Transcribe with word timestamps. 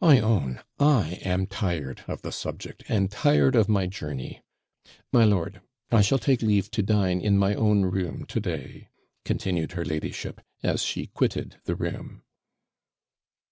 I 0.00 0.20
own, 0.20 0.62
I 0.78 1.18
am 1.24 1.46
tired 1.48 2.04
of 2.06 2.22
the 2.22 2.30
subject, 2.30 2.84
and 2.88 3.10
tired 3.10 3.56
of 3.56 3.68
my 3.68 3.86
journey. 3.88 4.40
My 5.12 5.24
lord, 5.24 5.60
I 5.90 6.02
shall 6.02 6.20
take 6.20 6.40
leave 6.40 6.70
to 6.70 6.84
dine 6.84 7.20
in 7.20 7.36
my 7.36 7.56
own 7.56 7.82
room 7.86 8.24
to 8.26 8.38
day,' 8.38 8.90
continued 9.24 9.72
her 9.72 9.84
ladyship, 9.84 10.40
as 10.62 10.84
she 10.84 11.06
quitted 11.08 11.56
the 11.64 11.74
room. 11.74 12.22